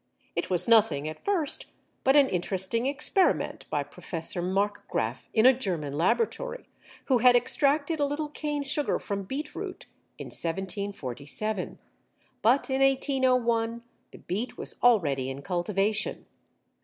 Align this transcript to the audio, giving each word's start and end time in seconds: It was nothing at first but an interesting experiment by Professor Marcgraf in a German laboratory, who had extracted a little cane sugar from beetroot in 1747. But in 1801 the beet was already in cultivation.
It 0.35 0.49
was 0.49 0.67
nothing 0.67 1.07
at 1.07 1.23
first 1.23 1.67
but 2.03 2.15
an 2.15 2.27
interesting 2.27 2.87
experiment 2.87 3.67
by 3.69 3.83
Professor 3.83 4.41
Marcgraf 4.41 5.29
in 5.31 5.45
a 5.45 5.53
German 5.53 5.93
laboratory, 5.95 6.65
who 7.05 7.19
had 7.19 7.35
extracted 7.35 7.99
a 7.99 8.05
little 8.05 8.27
cane 8.27 8.63
sugar 8.63 8.97
from 8.97 9.25
beetroot 9.25 9.85
in 10.17 10.29
1747. 10.33 11.77
But 12.41 12.67
in 12.71 12.81
1801 12.81 13.83
the 14.09 14.17
beet 14.17 14.57
was 14.57 14.75
already 14.81 15.29
in 15.29 15.43
cultivation. 15.43 16.25